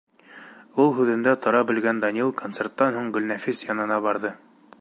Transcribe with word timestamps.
Үҙ 0.85 0.89
һүҙендә 0.99 1.33
тора 1.43 1.61
белгән 1.73 2.01
Данил 2.05 2.35
концерттан 2.41 2.99
һуң 2.99 3.15
Гөлнәфис 3.19 3.65
янына 3.69 4.05
барҙы. 4.09 4.35